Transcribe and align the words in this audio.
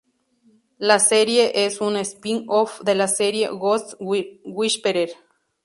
La 0.79 0.97
serie 0.97 1.51
es 1.67 1.79
un 1.79 1.95
"spin-off" 1.95 2.81
de 2.81 2.95
la 2.95 3.07
serie 3.07 3.49
Ghost 3.49 3.93
Whisperer. 3.99 5.11